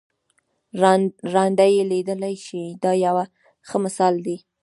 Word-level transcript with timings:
ړانده 1.33 1.65
یې 1.75 1.83
لیدلای 1.91 2.35
شي 2.45 2.63
دا 2.83 2.91
یو 3.05 3.17
ښه 3.67 3.77
مثال 3.85 4.13
دی. 4.25 4.37